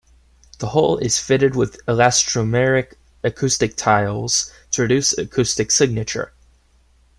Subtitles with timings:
[0.57, 6.33] The hull is fitted with elastomeric acoustic tiles to reduce acoustic signature.